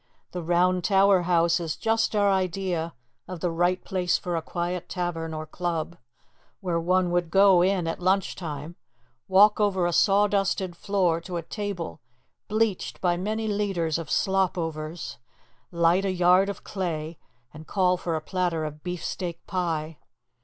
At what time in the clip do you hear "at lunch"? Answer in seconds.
7.87-8.35